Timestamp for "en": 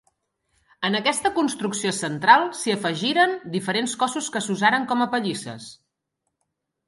0.87-0.99